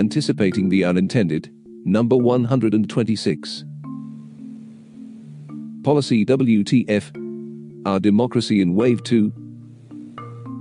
[0.00, 1.52] Anticipating the unintended.
[1.84, 3.64] Number 126.
[5.84, 7.84] Policy WTF.
[7.86, 9.30] Our democracy in Wave 2.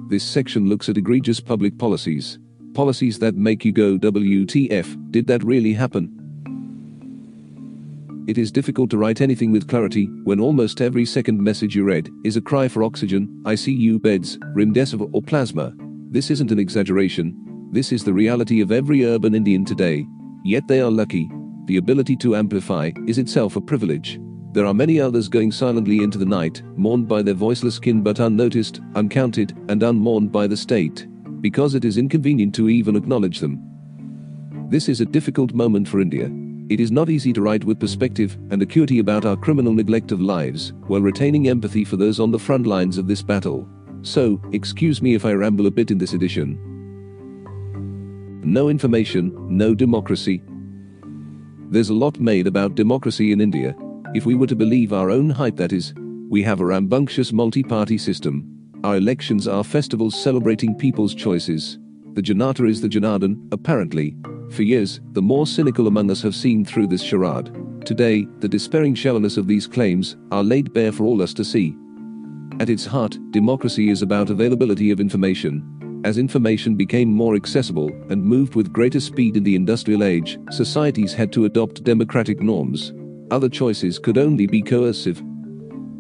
[0.10, 2.38] This section looks at egregious public policies.
[2.74, 6.12] Policies that make you go WTF, did that really happen?
[8.28, 12.10] It is difficult to write anything with clarity when almost every second message you read
[12.26, 15.74] is a cry for oxygen, ICU beds, remdesivir or plasma.
[16.12, 17.49] This isn't an exaggeration.
[17.72, 20.08] This is the reality of every urban Indian today.
[20.44, 21.30] Yet they are lucky.
[21.66, 24.20] The ability to amplify is itself a privilege.
[24.54, 28.18] There are many others going silently into the night, mourned by their voiceless kin but
[28.18, 31.06] unnoticed, uncounted, and unmourned by the state,
[31.42, 33.62] because it is inconvenient to even acknowledge them.
[34.70, 36.32] This is a difficult moment for India.
[36.70, 40.22] It is not easy to write with perspective and acuity about our criminal neglect of
[40.22, 43.70] lives, while retaining empathy for those on the front lines of this battle.
[44.02, 46.69] So, excuse me if I ramble a bit in this edition.
[48.44, 50.42] No information, no democracy.
[51.70, 53.76] There's a lot made about democracy in India.
[54.16, 55.94] If we were to believe our own hype, that is,
[56.30, 58.46] we have a rambunctious multi party system.
[58.84, 61.80] Our elections are festivals celebrating people's choices.
[62.14, 64.16] The Janata is the Janardhan, apparently,
[64.52, 67.54] for years, the more cynical among us have seen through this charade.
[67.86, 71.76] Today, the despairing shallowness of these claims are laid bare for all us to see.
[72.60, 75.79] At its heart, democracy is about availability of information.
[76.06, 81.14] As information became more accessible and moved with greater speed in the industrial age, societies
[81.14, 82.94] had to adopt democratic norms.
[83.32, 85.22] Other choices could only be coercive.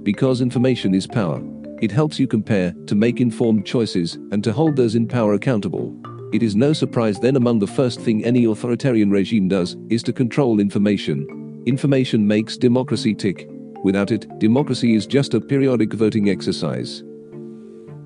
[0.04, 1.42] Because information is power,
[1.82, 5.94] it helps you compare, to make informed choices, and to hold those in power accountable.
[6.32, 10.14] It is no surprise then among the first thing any authoritarian regime does is to
[10.14, 11.64] control information.
[11.66, 13.50] Information makes democracy tick.
[13.84, 17.04] Without it, democracy is just a periodic voting exercise.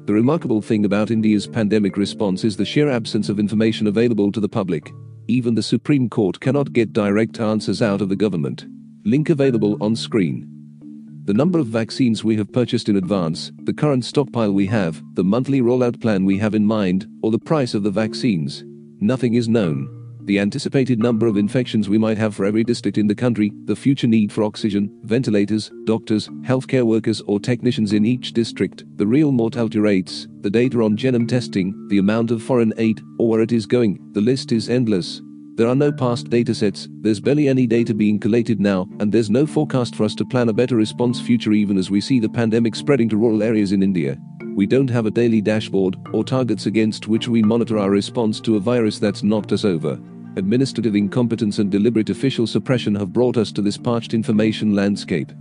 [0.06, 4.40] The remarkable thing about India's pandemic response is the sheer absence of information available to
[4.40, 4.92] the public.
[5.28, 8.66] Even the Supreme Court cannot get direct answers out of the government.
[9.06, 10.50] Link available on screen
[11.26, 15.24] the number of vaccines we have purchased in advance, the current stockpile we have, the
[15.24, 18.66] monthly rollout plan we have in mind, or the price of the vaccines.
[19.00, 20.03] Nothing is known.
[20.26, 23.76] The anticipated number of infections we might have for every district in the country, the
[23.76, 29.34] future need for oxygen, ventilators, doctors, healthcare workers, or technicians in each district, the real
[29.34, 33.52] mortality rates, the data on genome testing, the amount of foreign aid, or where it
[33.52, 35.22] is going, the list is endless.
[35.56, 39.46] There are no past datasets, there's barely any data being collated now, and there's no
[39.46, 42.76] forecast for us to plan a better response future even as we see the pandemic
[42.76, 44.18] spreading to rural areas in India.
[44.56, 48.56] We don't have a daily dashboard or targets against which we monitor our response to
[48.56, 50.00] a virus that's knocked us over.
[50.36, 55.32] Administrative incompetence and deliberate official suppression have brought us to this parched information landscape.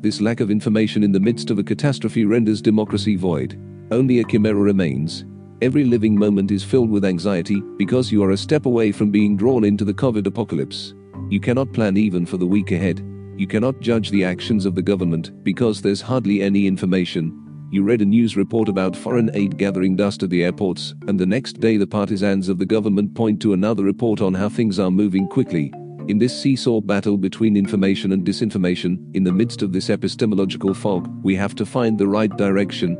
[0.00, 3.56] This lack of information in the midst of a catastrophe renders democracy void.
[3.92, 5.24] Only a chimera remains.
[5.62, 9.36] Every living moment is filled with anxiety because you are a step away from being
[9.36, 10.92] drawn into the COVID apocalypse.
[11.30, 12.98] You cannot plan even for the week ahead.
[13.36, 17.43] You cannot judge the actions of the government because there's hardly any information.
[17.74, 21.26] You read a news report about foreign aid gathering dust at the airports, and the
[21.26, 24.92] next day the partisans of the government point to another report on how things are
[24.92, 25.72] moving quickly.
[26.06, 31.10] In this seesaw battle between information and disinformation, in the midst of this epistemological fog,
[31.24, 32.96] we have to find the right direction,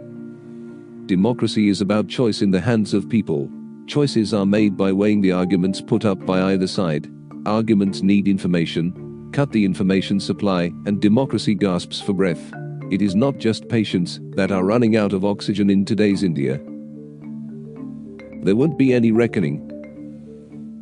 [1.07, 3.49] Democracy is about choice in the hands of people.
[3.87, 7.09] Choices are made by weighing the arguments put up by either side.
[7.47, 12.53] Arguments need information, cut the information supply, and democracy gasps for breath.
[12.91, 16.61] It is not just patients that are running out of oxygen in today's India.
[18.43, 19.71] There won't be any reckoning.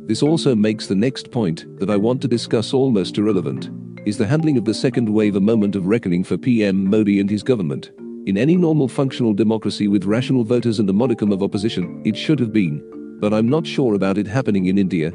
[0.07, 3.69] This also makes the next point that I want to discuss almost irrelevant.
[4.05, 7.29] Is the handling of the second wave a moment of reckoning for PM Modi and
[7.29, 7.91] his government?
[8.25, 12.39] In any normal functional democracy with rational voters and a modicum of opposition, it should
[12.39, 12.83] have been.
[13.21, 15.13] But I'm not sure about it happening in India.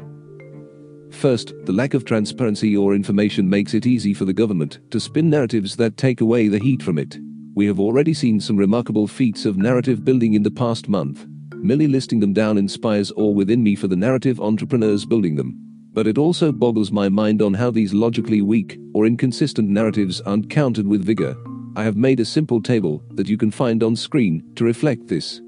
[1.11, 5.29] First, the lack of transparency or information makes it easy for the government to spin
[5.29, 7.17] narratives that take away the heat from it.
[7.55, 11.25] We have already seen some remarkable feats of narrative building in the past month.
[11.55, 15.57] Merely listing them down inspires awe within me for the narrative entrepreneurs building them.
[15.91, 20.49] But it also boggles my mind on how these logically weak or inconsistent narratives aren't
[20.49, 21.35] countered with vigor.
[21.75, 25.41] I have made a simple table that you can find on screen to reflect this.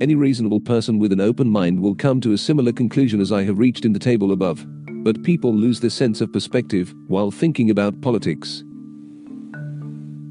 [0.00, 3.42] Any reasonable person with an open mind will come to a similar conclusion as I
[3.44, 4.64] have reached in the table above.
[5.04, 8.64] But people lose their sense of perspective while thinking about politics.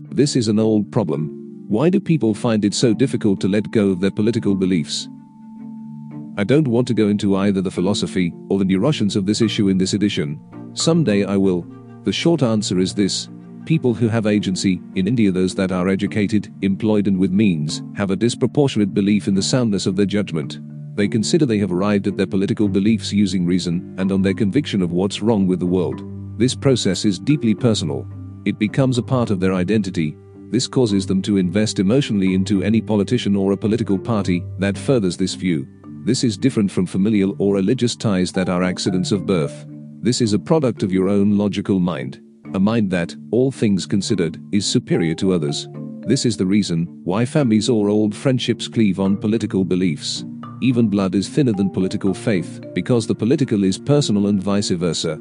[0.09, 1.65] This is an old problem.
[1.67, 5.07] Why do people find it so difficult to let go of their political beliefs?
[6.35, 9.69] I don't want to go into either the philosophy or the neuroscience of this issue
[9.69, 10.39] in this edition.
[10.73, 11.63] Someday I will.
[12.05, 13.29] The short answer is this
[13.69, 18.09] People who have agency, in India those that are educated, employed and with means, have
[18.09, 20.57] a disproportionate belief in the soundness of their judgment.
[20.95, 24.81] They consider they have arrived at their political beliefs using reason and on their conviction
[24.81, 26.01] of what's wrong with the world.
[26.39, 28.07] This process is deeply personal.
[28.43, 30.17] It becomes a part of their identity.
[30.49, 35.15] This causes them to invest emotionally into any politician or a political party that furthers
[35.15, 35.67] this view.
[36.05, 39.67] This is different from familial or religious ties that are accidents of birth.
[40.01, 42.19] This is a product of your own logical mind.
[42.55, 45.67] A mind that, all things considered, is superior to others.
[46.07, 50.25] This is the reason why families or old friendships cleave on political beliefs.
[50.59, 55.13] Even blood is thinner than political faith, because the political is personal and vice versa.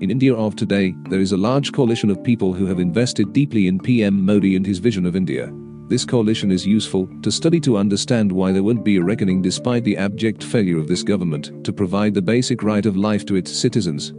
[0.00, 3.66] In India of today, there is a large coalition of people who have invested deeply
[3.66, 5.52] in PM Modi and his vision of India.
[5.88, 9.82] This coalition is useful to study to understand why there won't be a reckoning despite
[9.82, 13.52] the abject failure of this government to provide the basic right of life to its
[13.52, 14.12] citizens.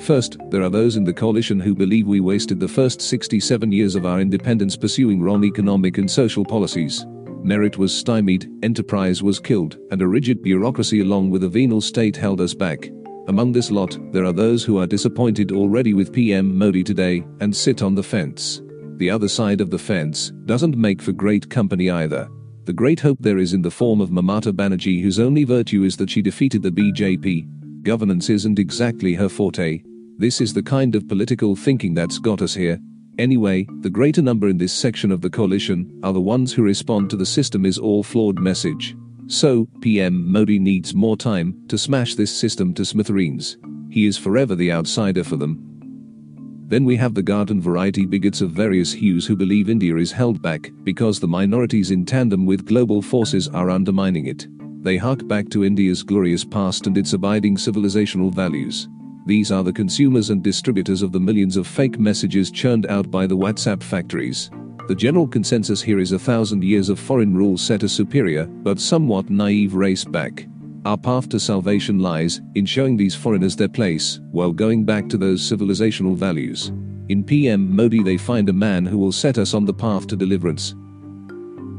[0.00, 3.94] First, there are those in the coalition who believe we wasted the first 67 years
[3.94, 7.04] of our independence pursuing wrong economic and social policies
[7.42, 12.16] merit was stymied, enterprise was killed, and a rigid bureaucracy along with a venal state
[12.16, 12.90] held us back.
[13.28, 17.54] Among this lot, there are those who are disappointed already with PM Modi today and
[17.54, 18.62] sit on the fence.
[18.96, 22.28] The other side of the fence doesn't make for great company either.
[22.64, 25.96] The great hope there is in the form of Mamata Banerjee, whose only virtue is
[25.98, 27.48] that she defeated the BJP.
[27.82, 29.82] Governance isn't exactly her forte.
[30.18, 32.80] This is the kind of political thinking that's got us here,
[33.18, 37.10] Anyway, the greater number in this section of the coalition are the ones who respond
[37.10, 38.96] to the system is all flawed message.
[39.26, 43.58] So, PM Modi needs more time to smash this system to smithereens.
[43.90, 45.64] He is forever the outsider for them.
[46.68, 50.40] Then we have the garden variety bigots of various hues who believe India is held
[50.40, 54.46] back because the minorities in tandem with global forces are undermining it.
[54.88, 58.88] They hark back to India's glorious past and its abiding civilizational values.
[59.26, 63.26] These are the consumers and distributors of the millions of fake messages churned out by
[63.26, 64.48] the WhatsApp factories.
[64.86, 68.80] The general consensus here is a thousand years of foreign rule set a superior, but
[68.80, 70.48] somewhat naive race back.
[70.86, 75.18] Our path to salvation lies in showing these foreigners their place, while going back to
[75.18, 76.72] those civilizational values.
[77.10, 80.16] In PM Modi, they find a man who will set us on the path to
[80.16, 80.74] deliverance.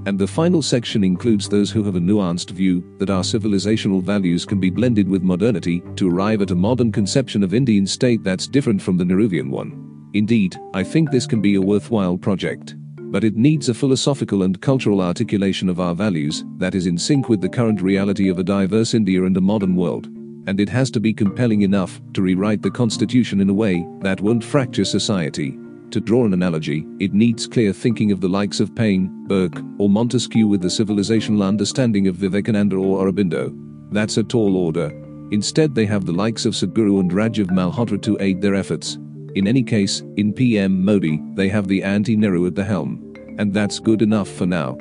[0.10, 4.44] And the final section includes those who have a nuanced view that our civilizational values
[4.44, 8.48] can be blended with modernity to arrive at a modern conception of Indian state that's
[8.48, 10.10] different from the Nehruvian one.
[10.16, 12.74] Indeed, I think this can be a worthwhile project.
[12.98, 17.30] But it needs a philosophical and cultural articulation of our values that is in sync
[17.30, 20.08] with the current reality of a diverse India and a modern world.
[20.48, 24.22] And it has to be compelling enough to rewrite the constitution in a way that
[24.22, 25.56] won't fracture society.
[25.92, 29.90] To draw an analogy, it needs clear thinking of the likes of Paine, Burke, or
[29.90, 33.52] Montesquieu with the civilizational understanding of Vivekananda or Aurobindo.
[33.92, 34.92] That's a tall order.
[35.32, 39.00] Instead, they have the likes of Sadhguru and Rajiv Malhotra to aid their efforts.
[39.34, 43.14] In any case, in PM Modi, they have the anti Nehru at the helm.
[43.40, 44.78] And that's good enough for now.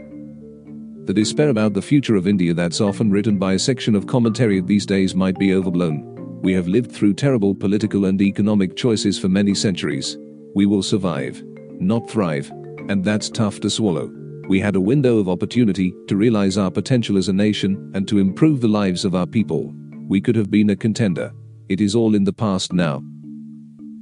[1.04, 4.60] The despair about the future of India that's often written by a section of commentary
[4.60, 6.40] these days might be overblown.
[6.42, 10.18] We have lived through terrible political and economic choices for many centuries.
[10.58, 11.40] We will survive,
[11.78, 12.50] not thrive.
[12.88, 14.10] And that's tough to swallow.
[14.48, 18.18] We had a window of opportunity to realize our potential as a nation and to
[18.18, 19.72] improve the lives of our people.
[20.08, 21.30] We could have been a contender.
[21.68, 23.04] It is all in the past now.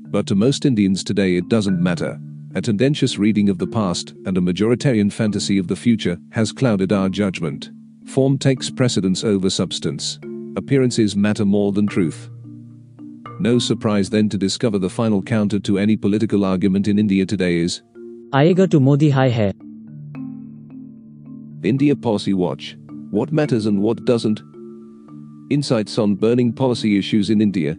[0.09, 2.19] But to most Indians today, it doesn't matter.
[2.55, 6.91] A tendentious reading of the past and a majoritarian fantasy of the future has clouded
[6.91, 7.69] our judgment.
[8.07, 10.19] Form takes precedence over substance.
[10.57, 12.31] Appearances matter more than truth.
[13.39, 17.59] No surprise then to discover the final counter to any political argument in India today
[17.59, 17.83] is
[18.33, 19.53] Aayega to Modi hai Hai.
[21.63, 22.79] India Policy Watch.
[23.11, 24.41] What matters and what doesn't?
[25.51, 27.77] Insights on burning policy issues in India.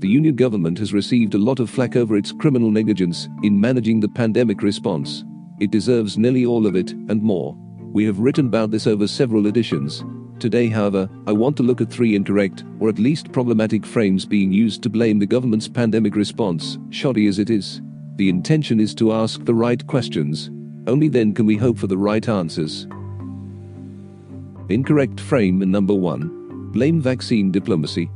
[0.00, 4.00] The Union government has received a lot of flack over its criminal negligence in managing
[4.00, 5.24] the pandemic response.
[5.60, 7.56] It deserves nearly all of it and more.
[7.92, 10.04] We have written about this over several editions,
[10.40, 14.50] Today, however, I want to look at three incorrect, or at least problematic frames being
[14.50, 17.82] used to blame the government's pandemic response, shoddy as it is.
[18.16, 20.50] The intention is to ask the right questions.
[20.86, 22.86] Only then can we hope for the right answers.
[24.70, 28.10] Incorrect frame number one blame vaccine diplomacy.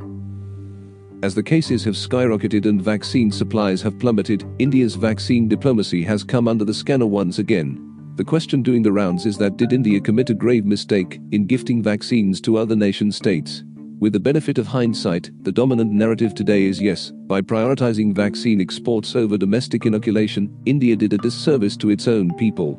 [1.22, 6.48] As the cases have skyrocketed and vaccine supplies have plummeted, India's vaccine diplomacy has come
[6.48, 7.93] under the scanner once again.
[8.16, 11.82] The question doing the rounds is that did India commit a grave mistake in gifting
[11.82, 13.64] vaccines to other nation states?
[13.98, 19.16] With the benefit of hindsight, the dominant narrative today is yes, by prioritizing vaccine exports
[19.16, 22.78] over domestic inoculation, India did a disservice to its own people.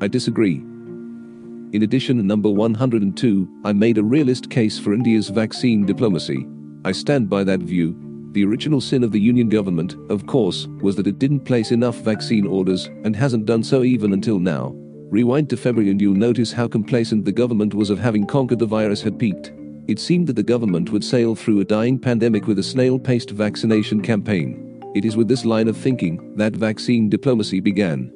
[0.00, 0.56] I disagree.
[1.74, 6.46] In addition, number 102, I made a realist case for India's vaccine diplomacy.
[6.86, 7.94] I stand by that view,
[8.34, 11.96] the original sin of the Union government, of course, was that it didn't place enough
[11.98, 14.72] vaccine orders and hasn't done so even until now.
[14.74, 18.66] Rewind to February and you'll notice how complacent the government was of having conquered the
[18.66, 19.52] virus had peaked.
[19.86, 23.30] It seemed that the government would sail through a dying pandemic with a snail paced
[23.30, 24.82] vaccination campaign.
[24.96, 28.12] It is with this line of thinking that vaccine diplomacy began.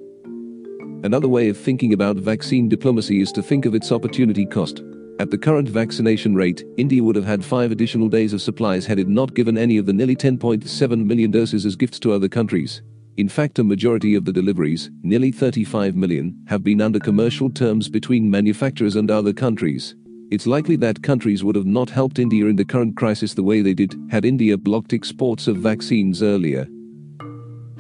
[1.04, 4.82] Another way of thinking about vaccine diplomacy is to think of its opportunity cost.
[5.20, 9.00] At the current vaccination rate, India would have had five additional days of supplies had
[9.00, 12.82] it not given any of the nearly 10.7 million doses as gifts to other countries.
[13.16, 17.88] In fact, a majority of the deliveries, nearly 35 million, have been under commercial terms
[17.88, 19.96] between manufacturers and other countries.
[20.30, 23.60] It's likely that countries would have not helped India in the current crisis the way
[23.60, 26.68] they did had India blocked exports of vaccines earlier.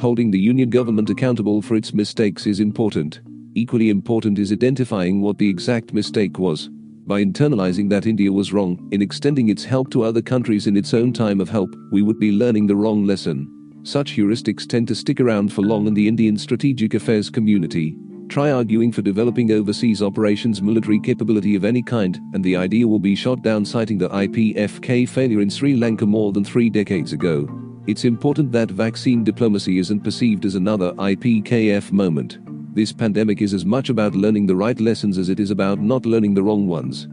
[0.00, 3.20] Holding the union government accountable for its mistakes is important.
[3.54, 6.68] Equally important is identifying what the exact mistake was.
[7.08, 10.92] By internalizing that India was wrong in extending its help to other countries in its
[10.92, 13.48] own time of help, we would be learning the wrong lesson.
[13.82, 17.96] Such heuristics tend to stick around for long in the Indian strategic affairs community.
[18.28, 22.98] Try arguing for developing overseas operations military capability of any kind, and the idea will
[22.98, 27.48] be shot down, citing the IPFK failure in Sri Lanka more than three decades ago.
[27.86, 32.36] It's important that vaccine diplomacy isn't perceived as another IPKF moment.
[32.74, 36.06] This pandemic is as much about learning the right lessons as it is about not
[36.06, 37.08] learning the wrong ones.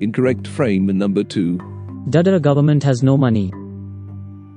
[0.00, 2.06] Incorrect frame number 2.
[2.10, 3.50] Dada government has no money.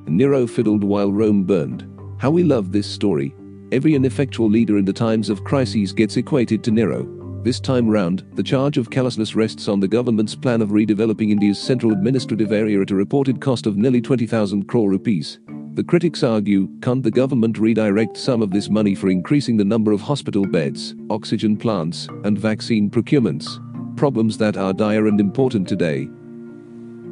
[0.08, 1.88] Nero fiddled while Rome burned.
[2.20, 3.34] How we love this story.
[3.72, 7.08] Every ineffectual leader in the times of crises gets equated to Nero.
[7.44, 11.60] This time round, the charge of callousness rests on the government's plan of redeveloping India's
[11.60, 15.40] central administrative area at a reported cost of nearly 20,000 crore rupees.
[15.74, 19.94] The critics argue, can't the government redirect some of this money for increasing the number
[19.94, 23.48] of hospital beds, oxygen plants, and vaccine procurements?
[23.96, 26.10] Problems that are dire and important today.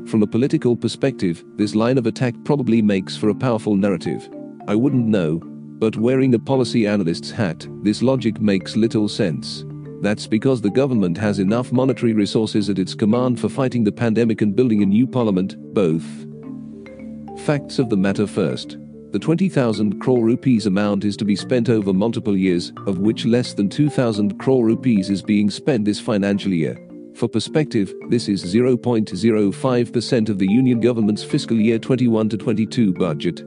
[0.07, 4.29] From a political perspective, this line of attack probably makes for a powerful narrative.
[4.67, 9.63] I wouldn't know, but wearing a policy analyst's hat, this logic makes little sense.
[10.01, 14.41] That's because the government has enough monetary resources at its command for fighting the pandemic
[14.41, 16.28] and building a new parliament, both.
[17.45, 18.77] Facts of the matter first.
[19.11, 23.53] The 20,000 crore rupees amount is to be spent over multiple years, of which less
[23.53, 26.77] than 2,000 crore rupees is being spent this financial year.
[27.15, 33.43] For perspective, this is 0.05% of the Union government's fiscal year 21 to 22 budget.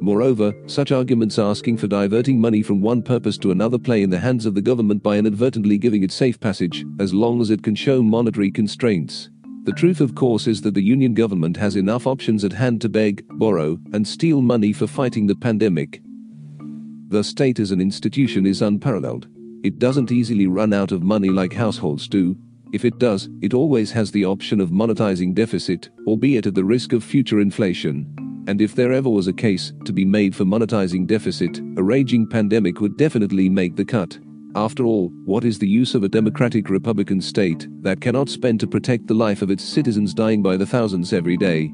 [0.00, 4.18] Moreover, such arguments asking for diverting money from one purpose to another play in the
[4.18, 7.74] hands of the government by inadvertently giving it safe passage, as long as it can
[7.74, 9.28] show monetary constraints.
[9.68, 12.88] The truth, of course, is that the Union government has enough options at hand to
[12.88, 16.00] beg, borrow, and steal money for fighting the pandemic.
[17.08, 19.28] The state as an institution is unparalleled.
[19.62, 22.34] It doesn't easily run out of money like households do.
[22.72, 26.94] If it does, it always has the option of monetizing deficit, albeit at the risk
[26.94, 28.06] of future inflation.
[28.48, 32.26] And if there ever was a case to be made for monetizing deficit, a raging
[32.26, 34.18] pandemic would definitely make the cut.
[34.54, 38.66] After all, what is the use of a democratic republican state that cannot spend to
[38.66, 41.72] protect the life of its citizens dying by the thousands every day?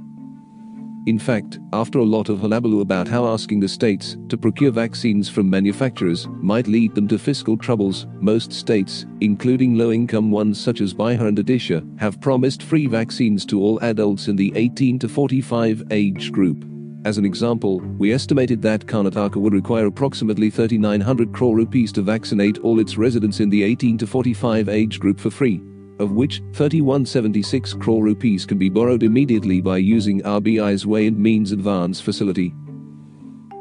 [1.07, 5.29] In fact, after a lot of hullabaloo about how asking the states to procure vaccines
[5.29, 10.81] from manufacturers might lead them to fiscal troubles, most states, including low income ones such
[10.81, 15.09] as Bihar and Odisha, have promised free vaccines to all adults in the 18 to
[15.09, 16.74] 45 age group.
[17.05, 22.59] As an example, we estimated that Karnataka would require approximately 3900 crore rupees to vaccinate
[22.59, 25.61] all its residents in the 18 to 45 age group for free
[25.99, 31.53] of which 3176 crore rupees can be borrowed immediately by using RBI's way and means
[31.53, 32.55] advance facility.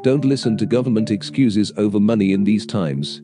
[0.02, 3.22] Don't listen to government excuses over money in these times.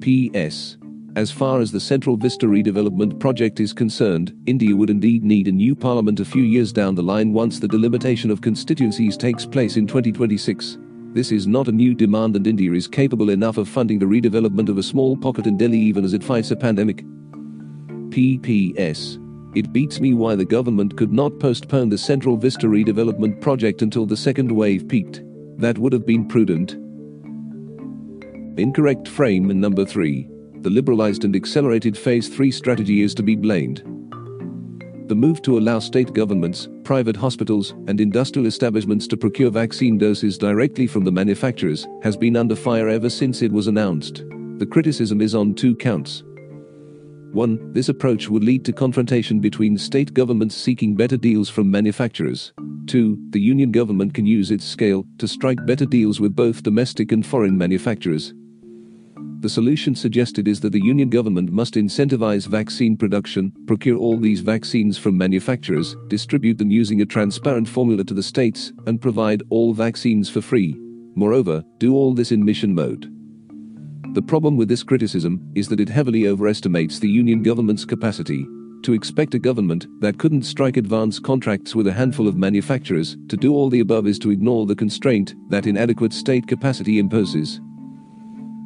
[0.00, 0.76] P.S.
[1.16, 5.52] As far as the Central Vista redevelopment project is concerned, India would indeed need a
[5.52, 9.76] new parliament a few years down the line once the delimitation of constituencies takes place
[9.76, 10.76] in 2026.
[11.12, 14.68] This is not a new demand and India is capable enough of funding the redevelopment
[14.68, 17.04] of a small pocket in Delhi even as it fights a pandemic.
[18.10, 19.20] PPS.
[19.56, 24.04] It beats me why the government could not postpone the Central Vista redevelopment project until
[24.04, 25.22] the second wave peaked.
[25.58, 26.72] That would have been prudent.
[28.58, 30.33] Incorrect frame in number 3.
[30.64, 33.82] The liberalized and accelerated phase 3 strategy is to be blamed.
[35.10, 40.38] The move to allow state governments, private hospitals, and industrial establishments to procure vaccine doses
[40.38, 44.24] directly from the manufacturers has been under fire ever since it was announced.
[44.56, 46.22] The criticism is on two counts.
[47.32, 47.74] 1.
[47.74, 52.54] This approach would lead to confrontation between state governments seeking better deals from manufacturers.
[52.86, 53.18] 2.
[53.30, 57.26] The union government can use its scale to strike better deals with both domestic and
[57.26, 58.32] foreign manufacturers.
[59.44, 64.40] The solution suggested is that the union government must incentivize vaccine production, procure all these
[64.40, 69.74] vaccines from manufacturers, distribute them using a transparent formula to the states, and provide all
[69.74, 70.74] vaccines for free.
[71.14, 73.12] Moreover, do all this in mission mode.
[74.14, 78.46] The problem with this criticism is that it heavily overestimates the Union government's capacity.
[78.84, 83.36] To expect a government that couldn't strike advance contracts with a handful of manufacturers to
[83.36, 87.60] do all the above is to ignore the constraint that inadequate state capacity imposes.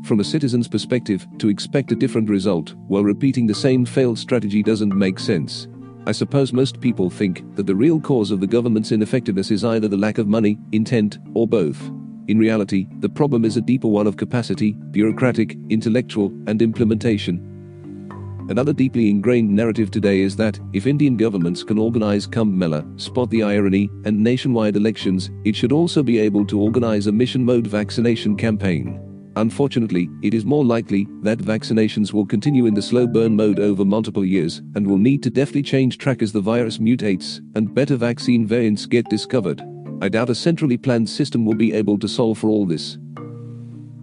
[0.08, 4.62] From a citizen's perspective, to expect a different result while repeating the same failed strategy
[4.62, 5.68] doesn't make sense.
[6.06, 9.86] I suppose most people think that the real cause of the government's ineffectiveness is either
[9.86, 11.78] the lack of money, intent, or both.
[12.26, 18.46] In reality, the problem is a deeper one of capacity, bureaucratic, intellectual, and implementation.
[18.48, 23.28] Another deeply ingrained narrative today is that if Indian governments can organize Kumbh Mela, spot
[23.28, 27.66] the irony, and nationwide elections, it should also be able to organize a mission mode
[27.66, 29.04] vaccination campaign.
[29.38, 33.84] Unfortunately, it is more likely that vaccinations will continue in the slow burn mode over
[33.84, 37.94] multiple years and will need to deftly change track as the virus mutates and better
[37.94, 39.62] vaccine variants get discovered.
[40.02, 42.98] I doubt a centrally planned system will be able to solve for all this.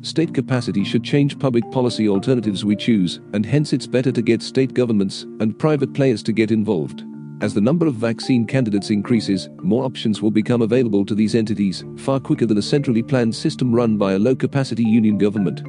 [0.04, 4.42] State capacity should change public policy alternatives we choose, and hence it's better to get
[4.42, 7.04] state governments and private players to get involved.
[7.42, 11.84] As the number of vaccine candidates increases, more options will become available to these entities,
[11.98, 15.62] far quicker than a centrally planned system run by a low capacity union government.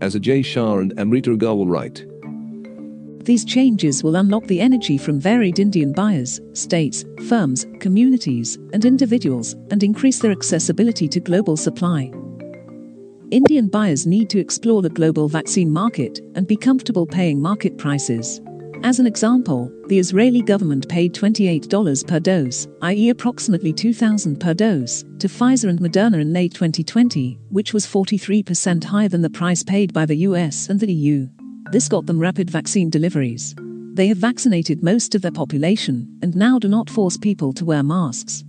[0.00, 2.06] As Ajay Shah and Amrita Agarwal write,
[3.24, 9.54] these changes will unlock the energy from varied Indian buyers, states, firms, communities, and individuals
[9.70, 12.10] and increase their accessibility to global supply.
[13.30, 18.40] Indian buyers need to explore the global vaccine market and be comfortable paying market prices.
[18.84, 25.04] As an example, the Israeli government paid $28 per dose, i.e., approximately $2,000 per dose,
[25.20, 29.92] to Pfizer and Moderna in late 2020, which was 43% higher than the price paid
[29.92, 31.28] by the US and the EU.
[31.70, 33.54] This got them rapid vaccine deliveries.
[33.94, 37.84] They have vaccinated most of their population and now do not force people to wear
[37.84, 38.42] masks.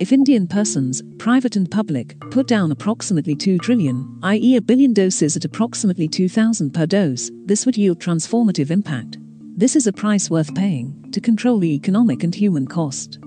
[0.00, 5.36] If Indian persons, private and public, put down approximately 2 trillion, i.e., a billion doses
[5.36, 9.18] at approximately 2,000 per dose, this would yield transformative impact.
[9.56, 13.18] This is a price worth paying to control the economic and human cost.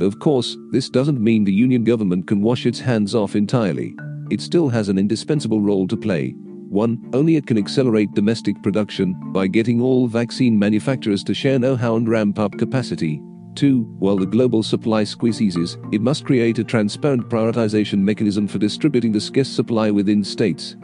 [0.00, 3.94] Of course, this doesn't mean the union government can wash its hands off entirely.
[4.30, 6.34] It still has an indispensable role to play.
[6.70, 11.76] One, only it can accelerate domestic production by getting all vaccine manufacturers to share know
[11.76, 13.20] how and ramp up capacity.
[13.54, 13.82] 2.
[13.98, 19.20] While the global supply squeezes, it must create a transparent prioritization mechanism for distributing the
[19.20, 20.76] scarce supply within states.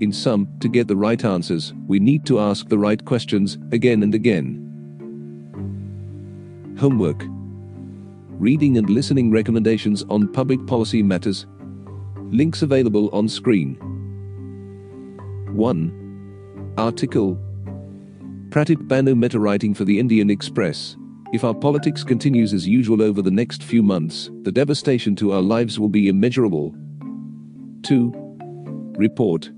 [0.00, 4.02] In sum, to get the right answers, we need to ask the right questions again
[4.02, 4.64] and again.
[6.78, 7.24] Homework
[8.38, 11.46] Reading and listening recommendations on public policy matters.
[12.30, 13.76] Links available on screen.
[15.56, 16.74] 1.
[16.78, 17.36] Article
[18.50, 20.97] Pratap Bhanu Mehta writing for the Indian Express.
[21.30, 25.42] If our politics continues as usual over the next few months, the devastation to our
[25.42, 26.74] lives will be immeasurable.
[27.82, 28.12] 2.
[28.96, 29.50] Report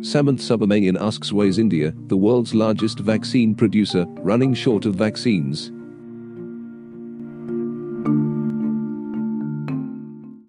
[0.00, 5.70] Samanth Subramanian asks Why is India, the world's largest vaccine producer, running short of vaccines?